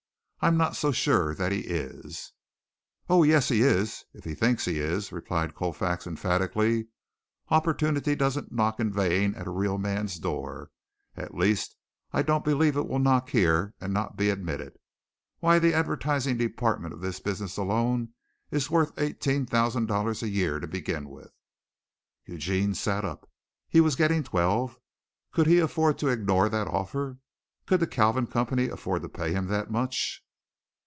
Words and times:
"I'm 0.43 0.57
not 0.57 0.75
so 0.75 0.91
sure 0.91 1.35
that 1.35 1.51
he 1.51 1.59
is." 1.59 2.33
"Oh, 3.07 3.21
yes, 3.21 3.49
he 3.49 3.61
is, 3.61 4.05
if 4.11 4.23
he 4.25 4.33
thinks 4.33 4.65
he 4.65 4.79
is!" 4.79 5.11
replied 5.11 5.53
Colfax 5.53 6.07
emphatically. 6.07 6.87
"Opportunity 7.49 8.15
doesn't 8.15 8.51
knock 8.51 8.79
in 8.79 8.91
vain 8.91 9.35
at 9.35 9.45
a 9.45 9.51
real 9.51 9.77
man's 9.77 10.17
door. 10.17 10.71
At 11.15 11.35
least, 11.35 11.75
I 12.11 12.23
don't 12.23 12.43
believe 12.43 12.75
it 12.75 12.87
will 12.87 12.97
knock 12.97 13.29
here 13.29 13.75
and 13.79 13.93
not 13.93 14.17
be 14.17 14.31
admitted. 14.31 14.79
Why 15.41 15.59
the 15.59 15.75
advertising 15.75 16.37
department 16.37 16.95
of 16.95 17.01
this 17.01 17.19
business 17.19 17.55
alone 17.55 18.11
is 18.49 18.71
worth 18.71 18.97
eighteen 18.99 19.45
thousand 19.45 19.85
dollars 19.85 20.23
a 20.23 20.27
year 20.27 20.59
to 20.59 20.65
begin 20.65 21.07
with." 21.07 21.29
Eugene 22.25 22.73
sat 22.73 23.05
up. 23.05 23.29
He 23.69 23.79
was 23.79 23.95
getting 23.95 24.23
twelve. 24.23 24.79
Could 25.33 25.45
he 25.45 25.59
afford 25.59 25.99
to 25.99 26.07
ignore 26.07 26.49
that 26.49 26.65
offer? 26.65 27.19
Could 27.67 27.79
the 27.79 27.85
Kalvin 27.85 28.25
Company 28.31 28.69
afford 28.69 29.03
to 29.03 29.07
pay 29.09 29.33
him 29.33 29.45
that 29.45 29.69
much? 29.69 30.25